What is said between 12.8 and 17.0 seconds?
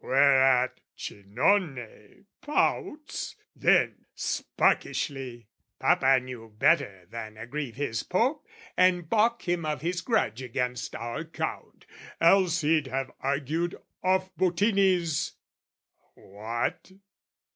have argued off Bottini's'...what?